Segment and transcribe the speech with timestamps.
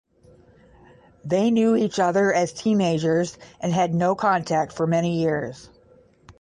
[1.23, 5.69] They knew each other as teenagers, and had no contact for many years.